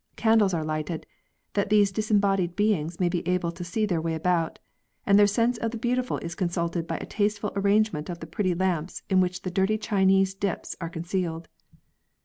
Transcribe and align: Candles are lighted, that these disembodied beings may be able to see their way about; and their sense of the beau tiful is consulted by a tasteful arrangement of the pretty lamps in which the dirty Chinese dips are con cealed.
Candles 0.15 0.51
are 0.51 0.63
lighted, 0.65 1.05
that 1.53 1.69
these 1.69 1.91
disembodied 1.91 2.55
beings 2.55 2.99
may 2.99 3.07
be 3.07 3.21
able 3.27 3.51
to 3.51 3.63
see 3.63 3.85
their 3.85 4.01
way 4.01 4.15
about; 4.15 4.57
and 5.05 5.19
their 5.19 5.27
sense 5.27 5.59
of 5.59 5.69
the 5.69 5.77
beau 5.77 5.93
tiful 5.93 6.17
is 6.23 6.33
consulted 6.33 6.87
by 6.87 6.97
a 6.97 7.05
tasteful 7.05 7.53
arrangement 7.55 8.09
of 8.09 8.19
the 8.19 8.25
pretty 8.25 8.55
lamps 8.55 9.03
in 9.11 9.21
which 9.21 9.43
the 9.43 9.51
dirty 9.51 9.77
Chinese 9.77 10.33
dips 10.33 10.75
are 10.81 10.89
con 10.89 11.03
cealed. 11.03 11.45